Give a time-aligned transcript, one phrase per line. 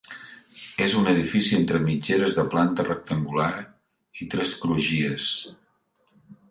[0.85, 3.53] És un edifici entre mitgeres de planta rectangular
[4.25, 5.31] i tres crugies.